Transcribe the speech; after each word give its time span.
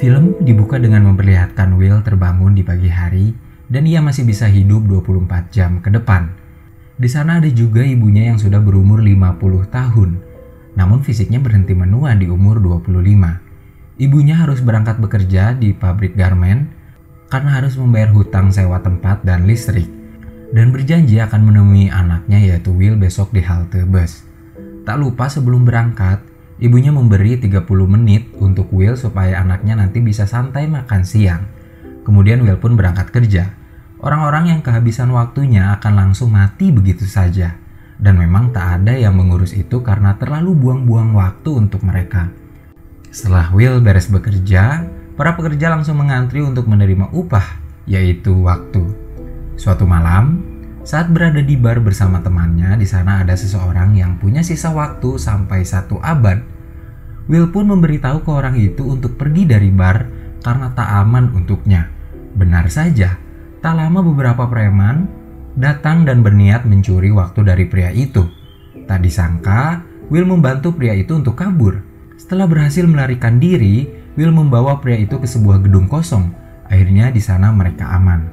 Film 0.00 0.32
dibuka 0.40 0.80
dengan 0.80 1.12
memperlihatkan 1.12 1.76
Will 1.76 2.00
terbangun 2.00 2.56
di 2.56 2.64
pagi 2.64 2.88
hari 2.88 3.36
dan 3.68 3.84
ia 3.84 4.00
masih 4.00 4.24
bisa 4.24 4.48
hidup 4.48 4.88
24 4.88 5.52
jam 5.52 5.76
ke 5.84 5.92
depan. 5.92 6.32
Di 6.96 7.04
sana 7.04 7.36
ada 7.36 7.52
juga 7.52 7.84
ibunya 7.84 8.32
yang 8.32 8.40
sudah 8.40 8.64
berumur 8.64 9.04
50 9.04 9.68
tahun, 9.68 10.16
namun 10.72 11.04
fisiknya 11.04 11.36
berhenti 11.36 11.76
menua 11.76 12.16
di 12.16 12.32
umur 12.32 12.64
25. 12.64 12.96
Ibunya 14.00 14.40
harus 14.40 14.64
berangkat 14.64 15.04
bekerja 15.04 15.52
di 15.52 15.76
pabrik 15.76 16.16
garment 16.16 16.72
karena 17.28 17.60
harus 17.60 17.76
membayar 17.76 18.08
hutang 18.08 18.48
sewa 18.48 18.80
tempat 18.80 19.20
dan 19.20 19.44
listrik 19.44 19.92
dan 20.56 20.72
berjanji 20.72 21.20
akan 21.20 21.44
menemui 21.44 21.92
anaknya 21.92 22.40
yaitu 22.40 22.72
Will 22.72 22.96
besok 22.96 23.36
di 23.36 23.44
halte 23.44 23.84
bus. 23.84 24.24
Tak 24.88 24.96
lupa 24.96 25.28
sebelum 25.28 25.68
berangkat, 25.68 26.24
Ibunya 26.60 26.92
memberi 26.92 27.40
30 27.40 27.64
menit 27.88 28.36
untuk 28.36 28.68
Will 28.76 28.92
supaya 28.92 29.40
anaknya 29.40 29.80
nanti 29.80 30.04
bisa 30.04 30.28
santai 30.28 30.68
makan 30.68 31.08
siang. 31.08 31.48
Kemudian 32.04 32.44
Will 32.44 32.60
pun 32.60 32.76
berangkat 32.76 33.08
kerja. 33.08 33.56
Orang-orang 34.04 34.52
yang 34.52 34.60
kehabisan 34.60 35.08
waktunya 35.16 35.72
akan 35.80 35.92
langsung 35.96 36.36
mati 36.36 36.68
begitu 36.68 37.08
saja. 37.08 37.56
Dan 37.96 38.20
memang 38.20 38.52
tak 38.52 38.80
ada 38.80 38.92
yang 38.92 39.16
mengurus 39.16 39.56
itu 39.56 39.80
karena 39.80 40.20
terlalu 40.20 40.52
buang-buang 40.52 41.16
waktu 41.16 41.48
untuk 41.64 41.80
mereka. 41.80 42.28
Setelah 43.08 43.48
Will 43.56 43.80
beres 43.80 44.12
bekerja, 44.12 44.84
para 45.16 45.32
pekerja 45.36 45.72
langsung 45.72 45.96
mengantri 45.96 46.44
untuk 46.44 46.68
menerima 46.68 47.08
upah, 47.12 47.56
yaitu 47.88 48.36
waktu. 48.36 48.84
Suatu 49.56 49.88
malam, 49.88 50.49
saat 50.80 51.12
berada 51.12 51.44
di 51.44 51.60
bar 51.60 51.84
bersama 51.84 52.24
temannya, 52.24 52.80
di 52.80 52.88
sana 52.88 53.20
ada 53.20 53.36
seseorang 53.36 53.92
yang 54.00 54.16
punya 54.16 54.40
sisa 54.40 54.72
waktu 54.72 55.20
sampai 55.20 55.60
satu 55.60 56.00
abad. 56.00 56.40
Will 57.28 57.52
pun 57.52 57.68
memberitahu 57.68 58.24
ke 58.24 58.30
orang 58.32 58.56
itu 58.56 58.88
untuk 58.88 59.20
pergi 59.20 59.44
dari 59.44 59.68
bar 59.68 60.08
karena 60.40 60.72
tak 60.72 60.88
aman 61.04 61.36
untuknya. 61.36 61.86
Benar 62.32 62.72
saja, 62.72 63.20
tak 63.60 63.76
lama 63.76 64.00
beberapa 64.00 64.48
preman 64.48 65.04
datang 65.54 66.08
dan 66.08 66.24
berniat 66.24 66.64
mencuri 66.64 67.12
waktu 67.12 67.44
dari 67.44 67.68
pria 67.68 67.92
itu. 67.92 68.24
Tak 68.88 69.04
disangka, 69.04 69.84
Will 70.10 70.26
membantu 70.26 70.74
pria 70.74 70.96
itu 70.96 71.14
untuk 71.14 71.38
kabur. 71.38 71.84
Setelah 72.18 72.50
berhasil 72.50 72.82
melarikan 72.88 73.38
diri, 73.38 73.86
Will 74.18 74.34
membawa 74.34 74.80
pria 74.80 74.98
itu 74.98 75.20
ke 75.20 75.28
sebuah 75.28 75.62
gedung 75.62 75.86
kosong. 75.86 76.34
Akhirnya 76.66 77.12
di 77.14 77.22
sana 77.22 77.52
mereka 77.54 77.94
aman. 77.94 78.26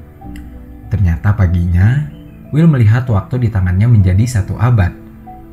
Ternyata 0.90 1.38
paginya, 1.38 2.17
Will 2.58 2.66
melihat 2.66 3.06
waktu 3.06 3.38
di 3.46 3.54
tangannya 3.54 3.86
menjadi 3.86 4.26
satu 4.26 4.58
abad. 4.58 4.90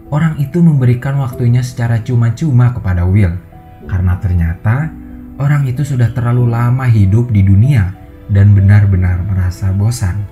Orang 0.09 0.41
itu 0.41 0.65
memberikan 0.65 1.21
waktunya 1.21 1.61
secara 1.61 2.01
cuma-cuma 2.01 2.73
kepada 2.73 3.05
Will, 3.05 3.37
karena 3.85 4.17
ternyata 4.25 4.89
orang 5.37 5.69
itu 5.69 5.85
sudah 5.85 6.09
terlalu 6.17 6.49
lama 6.49 6.89
hidup 6.89 7.29
di 7.29 7.45
dunia 7.45 7.93
dan 8.33 8.57
benar-benar 8.57 9.21
merasa 9.21 9.69
bosan. 9.77 10.25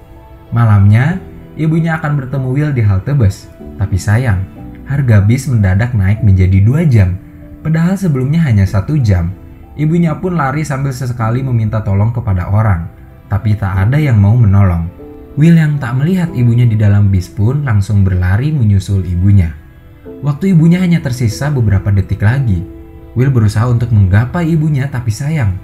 Malamnya, 0.49 1.21
ibunya 1.61 2.01
akan 2.01 2.25
bertemu 2.25 2.49
Will 2.49 2.73
di 2.73 2.81
halte 2.81 3.13
bus, 3.13 3.53
tapi 3.77 4.01
sayang, 4.01 4.41
harga 4.89 5.21
bis 5.29 5.53
mendadak 5.53 5.93
naik 5.93 6.25
menjadi 6.25 6.57
dua 6.65 6.89
jam, 6.89 7.21
padahal 7.61 8.01
sebelumnya 8.01 8.49
hanya 8.49 8.65
satu 8.65 8.97
jam. 8.97 9.29
Ibunya 9.77 10.17
pun 10.17 10.41
lari 10.41 10.65
sambil 10.65 10.97
sesekali 10.97 11.45
meminta 11.45 11.85
tolong 11.85 12.17
kepada 12.17 12.49
orang, 12.49 12.89
tapi 13.29 13.61
tak 13.61 13.77
ada 13.77 14.01
yang 14.01 14.17
mau 14.17 14.33
menolong. 14.41 15.02
Will 15.33 15.57
yang 15.57 15.81
tak 15.81 15.97
melihat 15.97 16.29
ibunya 16.37 16.69
di 16.69 16.77
dalam 16.77 17.09
bis 17.09 17.33
pun 17.33 17.65
langsung 17.65 18.05
berlari 18.05 18.53
menyusul 18.53 19.01
ibunya. 19.09 19.57
Waktu 20.21 20.53
ibunya 20.53 20.85
hanya 20.85 21.01
tersisa 21.01 21.49
beberapa 21.49 21.89
detik 21.89 22.21
lagi. 22.21 22.61
Will 23.17 23.33
berusaha 23.33 23.65
untuk 23.65 23.97
menggapai 23.97 24.53
ibunya 24.53 24.93
tapi 24.93 25.09
sayang, 25.09 25.57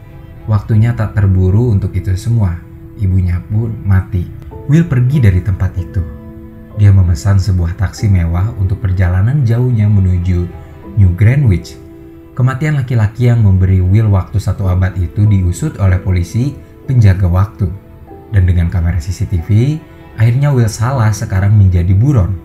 waktunya 0.49 0.97
tak 0.97 1.13
terburu 1.13 1.69
untuk 1.69 1.93
itu 1.93 2.17
semua. 2.17 2.57
Ibunya 2.97 3.45
pun 3.53 3.77
mati. 3.85 4.25
Will 4.73 4.89
pergi 4.89 5.21
dari 5.21 5.45
tempat 5.45 5.77
itu. 5.77 6.01
Dia 6.81 6.89
memesan 6.89 7.37
sebuah 7.37 7.77
taksi 7.77 8.09
mewah 8.09 8.57
untuk 8.57 8.81
perjalanan 8.81 9.45
jauhnya 9.45 9.85
menuju 9.85 10.49
New 10.97 11.13
Greenwich. 11.13 11.77
Kematian 12.33 12.81
laki-laki 12.81 13.29
yang 13.29 13.45
memberi 13.45 13.85
Will 13.85 14.09
waktu 14.09 14.41
satu 14.41 14.65
abad 14.65 14.97
itu 14.97 15.29
diusut 15.29 15.77
oleh 15.77 16.01
polisi 16.01 16.57
penjaga 16.89 17.29
waktu. 17.29 17.88
Dan 18.35 18.45
dengan 18.45 18.69
kamera 18.69 19.01
CCTV, 19.01 19.81
akhirnya 20.21 20.53
Will 20.53 20.69
salah 20.69 21.09
sekarang 21.13 21.57
menjadi 21.57 21.93
buron. 21.97 22.37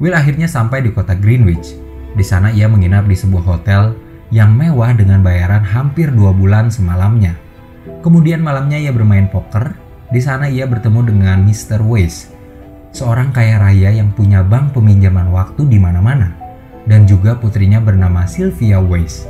Will 0.00 0.16
akhirnya 0.16 0.48
sampai 0.48 0.82
di 0.82 0.90
kota 0.90 1.12
Greenwich. 1.12 1.76
Di 2.12 2.24
sana 2.24 2.52
ia 2.52 2.68
menginap 2.68 3.08
di 3.08 3.16
sebuah 3.16 3.44
hotel 3.44 3.96
yang 4.32 4.56
mewah 4.56 4.96
dengan 4.96 5.20
bayaran 5.20 5.60
hampir 5.60 6.08
dua 6.08 6.32
bulan 6.32 6.72
semalamnya. 6.72 7.36
Kemudian 8.00 8.40
malamnya 8.40 8.80
ia 8.80 8.90
bermain 8.90 9.28
poker. 9.28 9.76
Di 10.12 10.20
sana 10.20 10.44
ia 10.44 10.68
bertemu 10.68 11.08
dengan 11.08 11.40
Mr. 11.40 11.80
Weiss, 11.80 12.28
seorang 12.92 13.32
kaya 13.32 13.56
raya 13.56 13.96
yang 13.96 14.12
punya 14.12 14.44
bank 14.44 14.76
peminjaman 14.76 15.32
waktu 15.32 15.64
di 15.64 15.80
mana-mana, 15.80 16.36
dan 16.84 17.08
juga 17.08 17.32
putrinya 17.32 17.80
bernama 17.80 18.28
Sylvia 18.28 18.76
Weiss. 18.76 19.24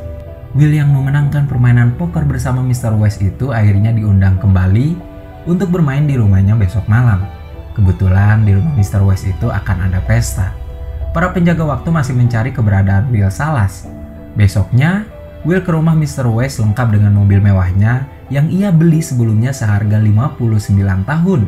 Will 0.58 0.74
yang 0.74 0.90
memenangkan 0.90 1.46
permainan 1.46 1.94
poker 1.94 2.26
bersama 2.26 2.66
Mr. 2.66 2.98
Weiss 2.98 3.22
itu 3.22 3.54
akhirnya 3.54 3.94
diundang 3.94 4.42
kembali 4.42 5.11
untuk 5.48 5.74
bermain 5.74 6.04
di 6.06 6.14
rumahnya 6.14 6.54
besok 6.54 6.86
malam. 6.86 7.26
Kebetulan 7.72 8.44
di 8.44 8.52
rumah 8.52 8.74
Mr. 8.76 9.00
West 9.02 9.24
itu 9.24 9.48
akan 9.48 9.90
ada 9.90 9.98
pesta. 10.04 10.52
Para 11.12 11.32
penjaga 11.32 11.64
waktu 11.64 11.88
masih 11.92 12.14
mencari 12.16 12.52
keberadaan 12.52 13.08
Will 13.12 13.28
Salas. 13.32 13.88
Besoknya, 14.36 15.04
Will 15.44 15.60
ke 15.60 15.74
rumah 15.74 15.92
Mr. 15.92 16.28
West 16.30 16.62
lengkap 16.62 16.94
dengan 16.94 17.12
mobil 17.16 17.42
mewahnya 17.42 18.06
yang 18.32 18.48
ia 18.48 18.72
beli 18.72 19.04
sebelumnya 19.04 19.52
seharga 19.52 20.00
59 20.00 21.04
tahun. 21.04 21.40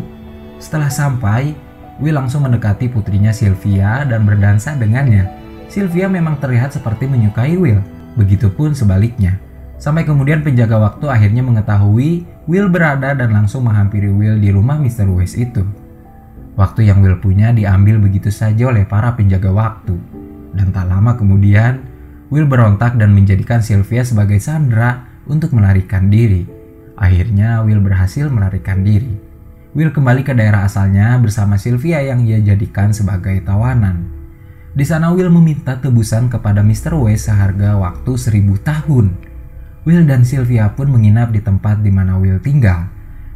Setelah 0.60 0.90
sampai, 0.92 1.56
Will 2.02 2.18
langsung 2.18 2.42
mendekati 2.42 2.90
putrinya 2.90 3.30
Sylvia 3.30 4.02
dan 4.04 4.26
berdansa 4.26 4.74
dengannya. 4.74 5.30
Sylvia 5.70 6.10
memang 6.10 6.42
terlihat 6.42 6.74
seperti 6.74 7.06
menyukai 7.06 7.54
Will, 7.54 7.80
begitupun 8.18 8.74
sebaliknya. 8.74 9.38
Sampai 9.78 10.02
kemudian 10.02 10.42
penjaga 10.42 10.76
waktu 10.80 11.06
akhirnya 11.06 11.42
mengetahui 11.46 12.26
Will 12.44 12.68
berada 12.68 13.16
dan 13.16 13.32
langsung 13.32 13.64
menghampiri 13.64 14.12
Will 14.12 14.36
di 14.36 14.52
rumah 14.52 14.76
Mr. 14.76 15.08
West 15.08 15.40
itu. 15.40 15.64
Waktu 16.60 16.92
yang 16.92 17.00
Will 17.00 17.16
punya 17.16 17.56
diambil 17.56 17.96
begitu 17.96 18.28
saja 18.28 18.68
oleh 18.68 18.84
para 18.84 19.16
penjaga 19.16 19.48
waktu. 19.48 19.96
Dan 20.52 20.68
tak 20.68 20.92
lama 20.92 21.16
kemudian, 21.16 21.80
Will 22.28 22.44
berontak 22.44 23.00
dan 23.00 23.16
menjadikan 23.16 23.64
Sylvia 23.64 24.04
sebagai 24.04 24.36
sandera 24.44 25.08
untuk 25.24 25.56
melarikan 25.56 26.12
diri. 26.12 26.44
Akhirnya 27.00 27.64
Will 27.64 27.80
berhasil 27.80 28.28
melarikan 28.28 28.84
diri. 28.84 29.16
Will 29.72 29.90
kembali 29.90 30.20
ke 30.20 30.36
daerah 30.36 30.68
asalnya 30.68 31.16
bersama 31.16 31.56
Sylvia 31.56 32.04
yang 32.04 32.28
ia 32.28 32.44
jadikan 32.44 32.92
sebagai 32.92 33.40
tawanan. 33.40 34.04
Di 34.76 34.84
sana 34.84 35.16
Will 35.16 35.32
meminta 35.32 35.80
tebusan 35.80 36.28
kepada 36.28 36.60
Mr. 36.60 36.92
West 36.92 37.26
seharga 37.26 37.80
waktu 37.80 38.12
seribu 38.20 38.60
tahun. 38.60 39.33
Will 39.84 40.08
dan 40.08 40.24
Sylvia 40.24 40.72
pun 40.72 40.88
menginap 40.88 41.28
di 41.28 41.44
tempat 41.44 41.84
di 41.84 41.92
mana 41.92 42.16
Will 42.16 42.40
tinggal. 42.40 42.88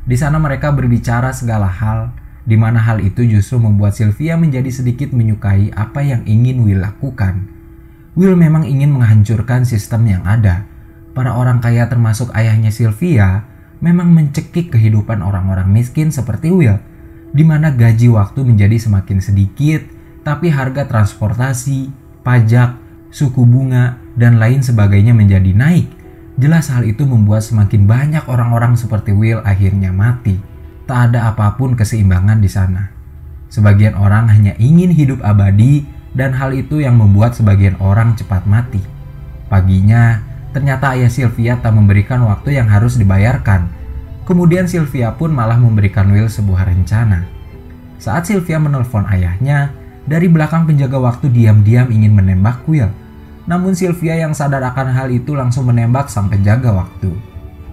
Di 0.09 0.17
sana 0.17 0.41
mereka 0.41 0.73
berbicara 0.73 1.29
segala 1.37 1.69
hal, 1.69 2.17
di 2.49 2.57
mana 2.57 2.81
hal 2.81 3.05
itu 3.05 3.21
justru 3.29 3.61
membuat 3.61 3.93
Sylvia 3.93 4.41
menjadi 4.41 4.73
sedikit 4.73 5.13
menyukai 5.13 5.69
apa 5.77 6.01
yang 6.01 6.25
ingin 6.25 6.65
Will 6.65 6.81
lakukan. 6.81 7.53
Will 8.17 8.33
memang 8.33 8.65
ingin 8.65 8.97
menghancurkan 8.97 9.69
sistem 9.69 10.09
yang 10.09 10.25
ada. 10.25 10.65
Para 11.13 11.37
orang 11.37 11.61
kaya 11.61 11.85
termasuk 11.85 12.33
ayahnya 12.33 12.73
Sylvia 12.73 13.45
memang 13.85 14.09
mencekik 14.09 14.73
kehidupan 14.73 15.21
orang-orang 15.21 15.69
miskin 15.69 16.09
seperti 16.09 16.49
Will, 16.49 16.81
di 17.37 17.45
mana 17.45 17.77
gaji 17.77 18.09
waktu 18.09 18.41
menjadi 18.41 18.81
semakin 18.81 19.21
sedikit, 19.21 19.85
tapi 20.25 20.49
harga 20.49 20.89
transportasi, 20.89 21.93
pajak, 22.25 22.81
suku 23.13 23.45
bunga, 23.45 24.01
dan 24.17 24.41
lain 24.41 24.65
sebagainya 24.65 25.13
menjadi 25.13 25.53
naik 25.53 25.98
Jelas 26.39 26.71
hal 26.71 26.87
itu 26.87 27.03
membuat 27.03 27.43
semakin 27.43 27.91
banyak 27.91 28.23
orang-orang 28.31 28.79
seperti 28.79 29.11
Will 29.11 29.43
akhirnya 29.43 29.91
mati. 29.91 30.39
Tak 30.87 31.11
ada 31.11 31.35
apa 31.35 31.59
pun 31.59 31.75
keseimbangan 31.75 32.39
di 32.39 32.47
sana. 32.47 32.95
Sebagian 33.51 33.99
orang 33.99 34.31
hanya 34.31 34.55
ingin 34.63 34.95
hidup 34.95 35.19
abadi 35.27 35.83
dan 36.15 36.31
hal 36.39 36.55
itu 36.55 36.79
yang 36.79 36.95
membuat 36.95 37.35
sebagian 37.35 37.75
orang 37.83 38.15
cepat 38.15 38.47
mati. 38.47 38.79
Paginya, 39.51 40.23
ternyata 40.55 40.95
ayah 40.95 41.11
Sylvia 41.11 41.59
tak 41.59 41.75
memberikan 41.75 42.23
waktu 42.23 42.55
yang 42.55 42.71
harus 42.71 42.95
dibayarkan. 42.95 43.67
Kemudian 44.23 44.71
Sylvia 44.71 45.11
pun 45.19 45.35
malah 45.35 45.59
memberikan 45.59 46.07
Will 46.15 46.31
sebuah 46.31 46.71
rencana. 46.71 47.27
Saat 47.99 48.31
Sylvia 48.31 48.63
menelpon 48.63 49.11
ayahnya, 49.11 49.75
dari 50.07 50.31
belakang 50.31 50.71
penjaga 50.71 51.03
waktu 51.03 51.35
diam-diam 51.35 51.91
ingin 51.91 52.15
menembak 52.15 52.63
Will 52.71 52.95
namun 53.49 53.73
Sylvia 53.73 54.21
yang 54.21 54.37
sadar 54.37 54.61
akan 54.61 54.93
hal 54.93 55.09
itu 55.09 55.33
langsung 55.33 55.67
menembak 55.67 56.13
sang 56.13 56.29
penjaga 56.29 56.71
waktu. 56.71 57.11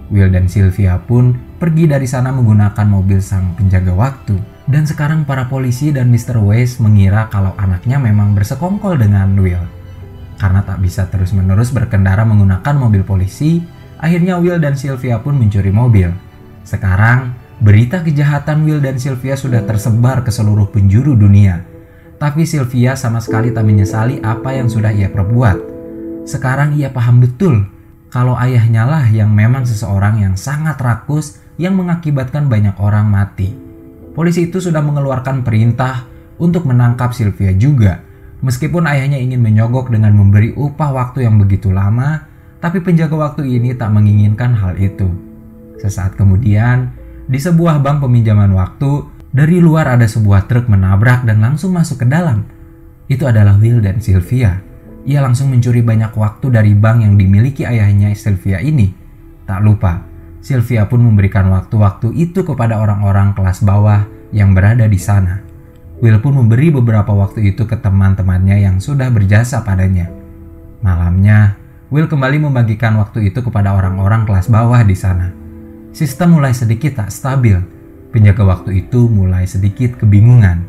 Will 0.08 0.32
dan 0.32 0.48
Sylvia 0.48 0.96
pun 0.96 1.36
pergi 1.60 1.84
dari 1.84 2.08
sana 2.08 2.32
menggunakan 2.32 2.86
mobil 2.88 3.20
sang 3.20 3.52
penjaga 3.54 3.92
waktu. 3.92 4.40
Dan 4.66 4.88
sekarang 4.88 5.28
para 5.28 5.46
polisi 5.46 5.92
dan 5.92 6.08
Mr. 6.08 6.40
West 6.40 6.80
mengira 6.80 7.28
kalau 7.28 7.52
anaknya 7.60 8.00
memang 8.00 8.32
bersekongkol 8.32 8.96
dengan 8.96 9.36
Will. 9.36 9.62
Karena 10.40 10.64
tak 10.64 10.80
bisa 10.80 11.06
terus-menerus 11.12 11.70
berkendara 11.70 12.24
menggunakan 12.26 12.74
mobil 12.74 13.04
polisi, 13.06 13.62
Akhirnya 13.96 14.36
Will 14.36 14.60
dan 14.60 14.76
Sylvia 14.76 15.24
pun 15.24 15.40
mencuri 15.40 15.72
mobil. 15.72 16.12
Sekarang, 16.68 17.32
berita 17.64 18.04
kejahatan 18.04 18.68
Will 18.68 18.84
dan 18.84 19.00
Sylvia 19.00 19.40
sudah 19.40 19.64
tersebar 19.64 20.20
ke 20.20 20.28
seluruh 20.28 20.68
penjuru 20.68 21.16
dunia. 21.16 21.64
Tapi 22.16 22.48
Sylvia 22.48 22.96
sama 22.96 23.20
sekali 23.20 23.52
tak 23.52 23.68
menyesali 23.68 24.24
apa 24.24 24.56
yang 24.56 24.72
sudah 24.72 24.88
ia 24.88 25.12
perbuat. 25.12 25.76
Sekarang 26.24 26.72
ia 26.72 26.88
paham 26.88 27.20
betul 27.20 27.68
kalau 28.08 28.32
ayahnya 28.40 28.88
lah 28.88 29.04
yang 29.12 29.36
memang 29.36 29.68
seseorang 29.68 30.24
yang 30.24 30.34
sangat 30.34 30.80
rakus 30.80 31.38
yang 31.60 31.76
mengakibatkan 31.76 32.48
banyak 32.48 32.72
orang 32.80 33.08
mati. 33.12 33.52
Polisi 34.16 34.48
itu 34.48 34.56
sudah 34.64 34.80
mengeluarkan 34.80 35.44
perintah 35.44 36.08
untuk 36.40 36.64
menangkap 36.64 37.12
Sylvia 37.12 37.52
juga. 37.52 38.00
Meskipun 38.40 38.88
ayahnya 38.88 39.20
ingin 39.20 39.44
menyogok 39.44 39.92
dengan 39.92 40.16
memberi 40.16 40.56
upah 40.56 40.92
waktu 40.92 41.28
yang 41.28 41.36
begitu 41.36 41.68
lama, 41.68 42.24
tapi 42.60 42.80
penjaga 42.80 43.16
waktu 43.16 43.44
ini 43.44 43.76
tak 43.76 43.92
menginginkan 43.92 44.56
hal 44.56 44.76
itu. 44.80 45.08
Sesaat 45.76 46.16
kemudian, 46.16 46.92
di 47.28 47.36
sebuah 47.36 47.80
bank 47.84 48.04
peminjaman 48.04 48.52
waktu, 48.56 49.04
dari 49.36 49.60
luar 49.60 50.00
ada 50.00 50.08
sebuah 50.08 50.48
truk 50.48 50.72
menabrak 50.72 51.28
dan 51.28 51.44
langsung 51.44 51.76
masuk 51.76 52.00
ke 52.00 52.06
dalam. 52.08 52.48
Itu 53.04 53.28
adalah 53.28 53.60
Will 53.60 53.84
dan 53.84 54.00
Sylvia. 54.00 54.64
Ia 55.04 55.20
langsung 55.20 55.52
mencuri 55.52 55.84
banyak 55.84 56.16
waktu 56.16 56.48
dari 56.48 56.72
bank 56.72 57.04
yang 57.04 57.20
dimiliki 57.20 57.68
ayahnya 57.68 58.16
Sylvia 58.16 58.64
ini. 58.64 58.96
Tak 59.44 59.60
lupa, 59.60 60.08
Sylvia 60.40 60.88
pun 60.88 61.04
memberikan 61.04 61.52
waktu-waktu 61.52 62.16
itu 62.16 62.48
kepada 62.48 62.80
orang-orang 62.80 63.36
kelas 63.36 63.60
bawah 63.60 64.08
yang 64.32 64.56
berada 64.56 64.88
di 64.88 64.96
sana. 64.96 65.44
Will 66.00 66.16
pun 66.24 66.40
memberi 66.40 66.72
beberapa 66.72 67.12
waktu 67.12 67.52
itu 67.52 67.68
ke 67.68 67.76
teman-temannya 67.76 68.64
yang 68.64 68.80
sudah 68.80 69.12
berjasa 69.12 69.60
padanya. 69.60 70.08
Malamnya, 70.80 71.60
Will 71.92 72.08
kembali 72.08 72.40
membagikan 72.40 72.96
waktu 72.98 73.30
itu 73.30 73.44
kepada 73.44 73.76
orang-orang 73.76 74.24
kelas 74.24 74.48
bawah 74.48 74.80
di 74.80 74.96
sana. 74.96 75.30
Sistem 75.92 76.40
mulai 76.40 76.56
sedikit 76.56 77.04
tak 77.04 77.12
stabil. 77.12 77.75
Penjaga 78.16 78.48
waktu 78.48 78.80
itu 78.80 79.12
mulai 79.12 79.44
sedikit 79.44 80.00
kebingungan. 80.00 80.64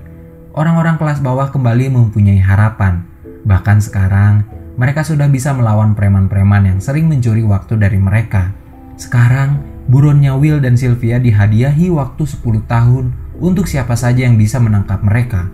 Orang-orang 0.52 1.00
kelas 1.00 1.24
bawah 1.24 1.48
kembali 1.48 1.96
mempunyai 1.96 2.44
harapan. 2.44 3.08
Bahkan 3.48 3.80
sekarang, 3.80 4.44
mereka 4.76 5.08
sudah 5.08 5.32
bisa 5.32 5.56
melawan 5.56 5.96
preman-preman 5.96 6.68
yang 6.68 6.84
sering 6.84 7.08
mencuri 7.08 7.48
waktu 7.48 7.80
dari 7.80 8.04
mereka. 8.04 8.52
Sekarang, 9.00 9.64
buronnya 9.88 10.36
Will 10.36 10.60
dan 10.60 10.76
Sylvia 10.76 11.24
dihadiahi 11.24 11.88
waktu 11.88 12.28
10 12.28 12.68
tahun 12.68 13.16
untuk 13.40 13.64
siapa 13.64 13.96
saja 13.96 14.28
yang 14.28 14.36
bisa 14.36 14.60
menangkap 14.60 15.00
mereka. 15.00 15.48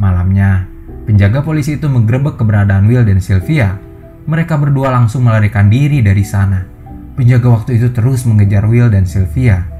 Malamnya, 0.00 0.72
penjaga 1.04 1.44
polisi 1.44 1.76
itu 1.76 1.84
menggerebek 1.92 2.40
keberadaan 2.40 2.88
Will 2.88 3.04
dan 3.04 3.20
Sylvia. 3.20 3.76
Mereka 4.24 4.56
berdua 4.56 4.88
langsung 4.88 5.28
melarikan 5.28 5.68
diri 5.68 6.00
dari 6.00 6.24
sana. 6.24 6.64
Penjaga 7.12 7.60
waktu 7.60 7.76
itu 7.76 7.92
terus 7.92 8.24
mengejar 8.24 8.64
Will 8.64 8.88
dan 8.88 9.04
Sylvia. 9.04 9.79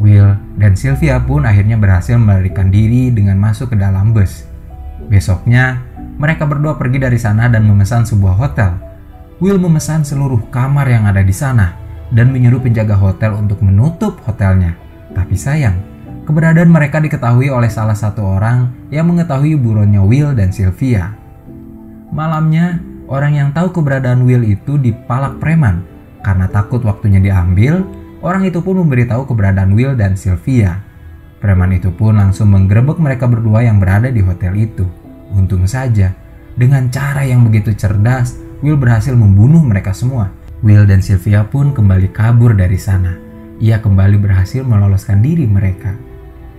Will 0.00 0.32
dan 0.56 0.72
Sylvia 0.74 1.20
pun 1.20 1.44
akhirnya 1.44 1.76
berhasil 1.76 2.16
melarikan 2.16 2.72
diri 2.72 3.12
dengan 3.12 3.36
masuk 3.36 3.72
ke 3.72 3.76
dalam 3.76 4.16
bus. 4.16 4.48
Besoknya, 5.12 5.84
mereka 6.16 6.48
berdua 6.48 6.80
pergi 6.80 6.98
dari 7.00 7.20
sana 7.20 7.52
dan 7.52 7.68
memesan 7.68 8.08
sebuah 8.08 8.34
hotel. 8.40 8.72
Will 9.44 9.60
memesan 9.60 10.04
seluruh 10.04 10.48
kamar 10.48 10.88
yang 10.88 11.04
ada 11.04 11.20
di 11.20 11.32
sana 11.32 11.76
dan 12.12 12.32
menyuruh 12.32 12.60
penjaga 12.60 12.96
hotel 12.96 13.36
untuk 13.36 13.60
menutup 13.60 14.20
hotelnya. 14.24 14.76
Tapi 15.12 15.36
sayang, 15.36 15.76
Keberadaan 16.30 16.70
mereka 16.70 17.02
diketahui 17.02 17.50
oleh 17.50 17.66
salah 17.66 17.98
satu 17.98 18.22
orang 18.22 18.70
yang 18.94 19.10
mengetahui 19.10 19.58
buronnya 19.58 19.98
Will 19.98 20.30
dan 20.30 20.54
Sylvia. 20.54 21.10
Malamnya, 22.14 22.78
orang 23.10 23.34
yang 23.34 23.48
tahu 23.50 23.74
keberadaan 23.74 24.22
Will 24.22 24.46
itu 24.46 24.78
dipalak 24.78 25.42
preman. 25.42 25.82
Karena 26.22 26.46
takut 26.46 26.86
waktunya 26.86 27.18
diambil, 27.18 27.82
orang 28.20 28.48
itu 28.48 28.60
pun 28.60 28.80
memberitahu 28.80 29.28
keberadaan 29.28 29.72
Will 29.76 29.96
dan 29.96 30.16
Sylvia. 30.16 30.80
Preman 31.40 31.72
itu 31.72 31.88
pun 31.92 32.16
langsung 32.16 32.52
menggerebek 32.52 33.00
mereka 33.00 33.24
berdua 33.24 33.64
yang 33.64 33.80
berada 33.80 34.12
di 34.12 34.20
hotel 34.20 34.56
itu. 34.60 34.84
Untung 35.32 35.64
saja, 35.64 36.12
dengan 36.58 36.92
cara 36.92 37.24
yang 37.24 37.46
begitu 37.46 37.72
cerdas, 37.72 38.36
Will 38.60 38.76
berhasil 38.76 39.16
membunuh 39.16 39.64
mereka 39.64 39.96
semua. 39.96 40.28
Will 40.60 40.84
dan 40.84 41.00
Sylvia 41.00 41.48
pun 41.48 41.72
kembali 41.72 42.12
kabur 42.12 42.52
dari 42.52 42.76
sana. 42.76 43.16
Ia 43.56 43.80
kembali 43.80 44.20
berhasil 44.20 44.60
meloloskan 44.60 45.24
diri 45.24 45.48
mereka. 45.48 45.96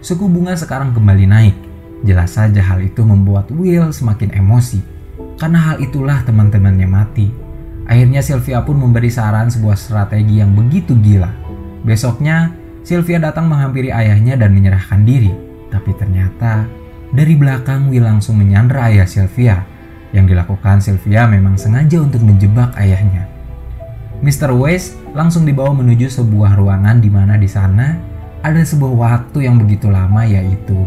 Suku 0.02 0.26
bunga 0.26 0.58
sekarang 0.58 0.98
kembali 0.98 1.26
naik. 1.30 1.58
Jelas 2.02 2.34
saja 2.34 2.66
hal 2.66 2.82
itu 2.82 3.06
membuat 3.06 3.54
Will 3.54 3.94
semakin 3.94 4.34
emosi. 4.34 4.82
Karena 5.38 5.74
hal 5.74 5.78
itulah 5.86 6.26
teman-temannya 6.26 6.90
mati. 6.90 7.30
Akhirnya 7.86 8.26
Sylvia 8.26 8.66
pun 8.66 8.82
memberi 8.82 9.14
saran 9.14 9.54
sebuah 9.54 9.78
strategi 9.78 10.42
yang 10.42 10.58
begitu 10.58 10.98
gila. 10.98 11.41
Besoknya, 11.82 12.54
Sylvia 12.82 13.18
datang 13.22 13.50
menghampiri 13.50 13.90
ayahnya 13.90 14.38
dan 14.38 14.54
menyerahkan 14.54 15.02
diri. 15.06 15.34
Tapi 15.70 15.92
ternyata, 15.98 16.66
dari 17.12 17.34
belakang 17.36 17.92
Will 17.92 18.06
langsung 18.06 18.38
menyandra 18.38 18.90
ayah 18.90 19.06
Sylvia. 19.10 19.66
Yang 20.12 20.36
dilakukan 20.36 20.84
Sylvia 20.84 21.28
memang 21.28 21.56
sengaja 21.56 22.04
untuk 22.04 22.22
menjebak 22.22 22.76
ayahnya. 22.76 23.28
Mr. 24.22 24.54
West 24.54 25.00
langsung 25.18 25.48
dibawa 25.50 25.74
menuju 25.74 26.06
sebuah 26.12 26.54
ruangan 26.60 27.02
di 27.02 27.10
mana 27.10 27.42
di 27.42 27.50
sana 27.50 27.98
ada 28.46 28.62
sebuah 28.62 28.94
waktu 28.94 29.50
yang 29.50 29.58
begitu 29.58 29.90
lama 29.90 30.22
yaitu 30.26 30.78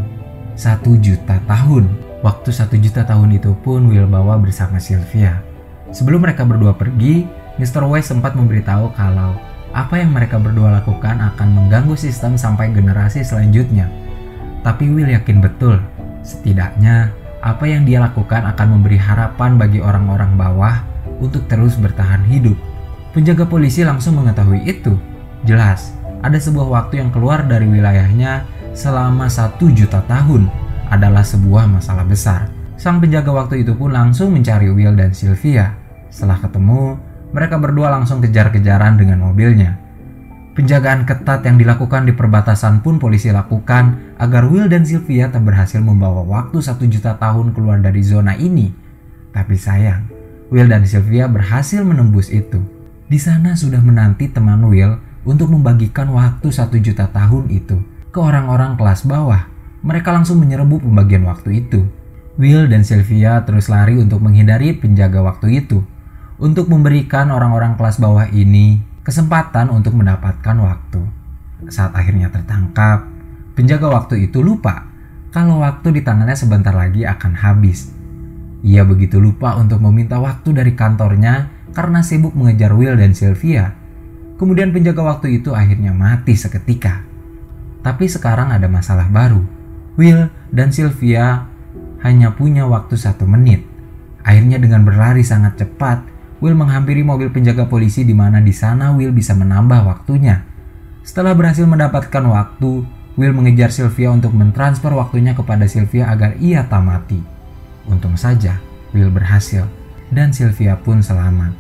satu 0.55 0.95
juta 1.03 1.43
tahun. 1.49 1.91
Waktu 2.23 2.51
satu 2.55 2.79
juta 2.81 3.05
tahun 3.05 3.37
itu 3.37 3.53
pun 3.61 3.91
Will 3.91 4.09
bawa 4.09 4.39
bersama 4.41 4.81
Sylvia. 4.81 5.45
Sebelum 5.93 6.25
mereka 6.25 6.47
berdua 6.47 6.73
pergi, 6.73 7.29
Mr. 7.61 7.85
West 7.85 8.11
sempat 8.11 8.33
memberitahu 8.33 8.97
kalau 8.97 9.37
apa 9.75 9.99
yang 9.99 10.15
mereka 10.15 10.39
berdua 10.39 10.79
lakukan 10.79 11.19
akan 11.19 11.49
mengganggu 11.51 11.99
sistem 11.99 12.39
sampai 12.39 12.71
generasi 12.71 13.27
selanjutnya. 13.27 13.91
Tapi 14.63 14.89
Will 14.89 15.11
yakin 15.11 15.43
betul, 15.43 15.83
setidaknya 16.23 17.11
apa 17.45 17.69
yang 17.69 17.85
dia 17.85 18.01
lakukan 18.01 18.47
akan 18.55 18.79
memberi 18.79 18.97
harapan 18.97 19.61
bagi 19.61 19.83
orang-orang 19.83 20.39
bawah 20.39 20.81
untuk 21.21 21.45
terus 21.51 21.77
bertahan 21.77 22.25
hidup. 22.25 22.57
Penjaga 23.13 23.45
polisi 23.45 23.85
langsung 23.85 24.17
mengetahui 24.17 24.65
itu. 24.65 24.97
Jelas, 25.45 25.93
ada 26.25 26.41
sebuah 26.41 26.71
waktu 26.71 27.05
yang 27.05 27.13
keluar 27.13 27.45
dari 27.45 27.69
wilayahnya 27.69 28.49
selama 28.73 29.29
satu 29.29 29.69
juta 29.71 30.01
tahun 30.09 30.49
adalah 30.89 31.21
sebuah 31.21 31.69
masalah 31.69 32.09
besar. 32.09 32.49
Sang 32.81 32.99
penjaga 32.99 33.31
waktu 33.31 33.63
itu 33.63 33.77
pun 33.77 33.93
langsung 33.93 34.33
mencari 34.33 34.73
Will 34.73 34.97
dan 34.97 35.13
Sylvia. 35.13 35.77
Setelah 36.09 36.41
ketemu, 36.41 36.97
mereka 37.35 37.59
berdua 37.59 37.91
langsung 37.91 38.23
kejar-kejaran 38.23 38.95
dengan 38.95 39.27
mobilnya. 39.27 39.83
Penjagaan 40.55 41.03
ketat 41.03 41.43
yang 41.43 41.59
dilakukan 41.59 42.07
di 42.07 42.15
perbatasan 42.15 42.79
pun 42.79 43.03
polisi 43.03 43.35
lakukan 43.35 44.15
agar 44.23 44.47
Will 44.47 44.71
dan 44.71 44.87
Sylvia 44.87 45.27
tak 45.27 45.43
berhasil 45.43 45.83
membawa 45.83 46.23
waktu 46.23 46.63
satu 46.63 46.87
juta 46.87 47.19
tahun 47.19 47.51
keluar 47.51 47.83
dari 47.83 48.07
zona 48.07 48.39
ini. 48.39 48.71
Tapi 49.35 49.59
sayang, 49.59 50.07
Will 50.55 50.71
dan 50.71 50.87
Sylvia 50.87 51.27
berhasil 51.27 51.83
menembus 51.83 52.31
itu. 52.31 52.63
Di 53.11 53.19
sana 53.19 53.59
sudah 53.59 53.83
menanti 53.83 54.31
teman 54.31 54.63
Will 54.71 54.95
untuk 55.27 55.51
membagikan 55.51 56.15
waktu 56.15 56.55
satu 56.55 56.79
juta 56.79 57.11
tahun 57.11 57.51
itu 57.51 57.83
ke 58.15 58.19
orang-orang 58.23 58.79
kelas 58.79 59.03
bawah. 59.11 59.51
Mereka 59.83 60.15
langsung 60.15 60.39
menyerbu 60.39 60.87
pembagian 60.87 61.27
waktu 61.27 61.67
itu. 61.67 61.83
Will 62.39 62.71
dan 62.71 62.87
Sylvia 62.87 63.43
terus 63.43 63.67
lari 63.67 63.99
untuk 63.99 64.23
menghindari 64.23 64.71
penjaga 64.79 65.19
waktu 65.19 65.67
itu, 65.67 65.83
untuk 66.41 66.67
memberikan 66.71 67.31
orang-orang 67.31 67.79
kelas 67.79 68.03
bawah 68.03 68.27
ini 68.31 68.83
kesempatan 69.07 69.71
untuk 69.71 69.95
mendapatkan 69.95 70.57
waktu. 70.59 71.03
Saat 71.71 71.95
akhirnya 71.97 72.29
tertangkap, 72.29 73.07
penjaga 73.55 73.89
waktu 73.91 74.29
itu 74.29 74.43
lupa 74.45 74.91
kalau 75.31 75.63
waktu 75.63 75.95
di 75.95 76.01
tangannya 76.03 76.35
sebentar 76.35 76.75
lagi 76.75 77.07
akan 77.07 77.33
habis. 77.39 77.91
Ia 78.65 78.83
begitu 78.87 79.21
lupa 79.21 79.57
untuk 79.61 79.81
meminta 79.85 80.17
waktu 80.17 80.57
dari 80.57 80.73
kantornya 80.73 81.53
karena 81.77 82.01
sibuk 82.01 82.33
mengejar 82.33 82.73
Will 82.73 82.97
dan 82.97 83.13
Sylvia 83.13 83.85
Kemudian 84.35 84.75
penjaga 84.75 85.03
waktu 85.07 85.39
itu 85.39 85.55
akhirnya 85.55 85.95
mati 85.95 86.35
seketika. 86.35 87.07
Tapi 87.87 88.11
sekarang 88.11 88.51
ada 88.51 88.67
masalah 88.67 89.07
baru. 89.07 89.47
Will 89.95 90.27
dan 90.51 90.75
Sylvia 90.75 91.47
hanya 92.03 92.35
punya 92.35 92.67
waktu 92.67 92.99
satu 92.99 93.31
menit. 93.31 93.63
Akhirnya 94.27 94.59
dengan 94.59 94.83
berlari 94.83 95.23
sangat 95.23 95.63
cepat, 95.63 96.03
Will 96.43 96.59
menghampiri 96.59 97.07
mobil 97.07 97.31
penjaga 97.31 97.69
polisi 97.71 98.03
di 98.03 98.17
mana 98.17 98.43
di 98.43 98.51
sana 98.51 98.91
Will 98.95 99.15
bisa 99.15 99.35
menambah 99.39 99.87
waktunya. 99.87 100.43
Setelah 101.05 101.37
berhasil 101.37 101.69
mendapatkan 101.69 102.25
waktu, 102.27 102.83
Will 103.15 103.31
mengejar 103.31 103.71
Sylvia 103.71 104.11
untuk 104.11 104.35
mentransfer 104.35 104.91
waktunya 104.91 105.39
kepada 105.39 105.71
Sylvia 105.71 106.11
agar 106.11 106.35
ia 106.43 106.67
tak 106.67 106.83
mati. 106.83 107.23
Untung 107.87 108.19
saja, 108.19 108.59
Will 108.91 109.13
berhasil 109.13 109.69
dan 110.11 110.35
Sylvia 110.35 110.75
pun 110.79 111.03
selamat. 111.03 111.55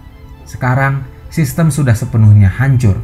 Sekarang, 0.46 1.06
sistem 1.30 1.70
sudah 1.70 1.94
sepenuhnya 1.94 2.50
hancur. 2.50 2.98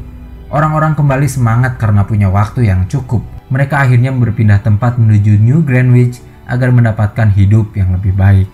Orang-orang 0.50 0.98
kembali 0.98 1.30
semangat 1.30 1.78
karena 1.78 2.02
punya 2.02 2.26
waktu 2.26 2.66
yang 2.66 2.90
cukup. 2.90 3.22
Mereka 3.50 3.78
akhirnya 3.86 4.10
berpindah 4.10 4.62
tempat 4.62 4.98
menuju 4.98 5.38
New 5.38 5.62
Greenwich 5.62 6.18
agar 6.50 6.74
mendapatkan 6.74 7.30
hidup 7.30 7.74
yang 7.78 7.94
lebih 7.94 8.14
baik. 8.14 8.50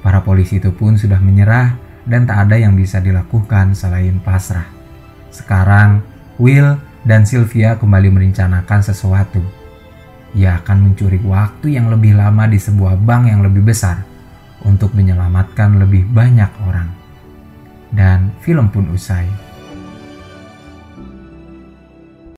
Para 0.00 0.24
polisi 0.24 0.56
itu 0.56 0.72
pun 0.72 0.96
sudah 0.96 1.20
menyerah 1.20 1.87
dan 2.08 2.24
tak 2.24 2.48
ada 2.48 2.56
yang 2.56 2.72
bisa 2.72 2.98
dilakukan 2.98 3.76
selain 3.76 4.16
pasrah. 4.24 4.64
Sekarang, 5.28 6.00
Will 6.40 6.80
dan 7.04 7.28
Sylvia 7.28 7.76
kembali 7.76 8.08
merencanakan 8.08 8.80
sesuatu. 8.80 9.44
Ia 10.32 10.60
akan 10.64 10.88
mencuri 10.88 11.20
waktu 11.20 11.76
yang 11.76 11.92
lebih 11.92 12.16
lama 12.16 12.48
di 12.48 12.56
sebuah 12.56 12.96
bank 12.96 13.28
yang 13.28 13.40
lebih 13.44 13.64
besar 13.64 14.04
untuk 14.64 14.96
menyelamatkan 14.96 15.76
lebih 15.76 16.08
banyak 16.08 16.50
orang. 16.64 16.88
Dan 17.92 18.32
film 18.44 18.68
pun 18.68 18.88
usai. 18.92 19.47